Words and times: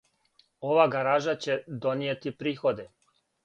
Ова 0.69 0.85
гаража 0.95 1.37
ће 1.47 1.59
донијети 1.87 2.37
приходе. 2.43 2.91